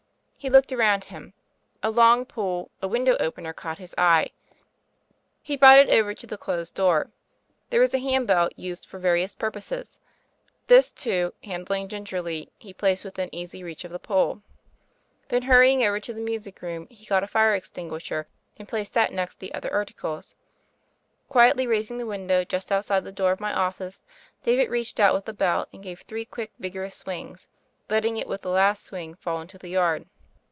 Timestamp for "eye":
3.95-4.31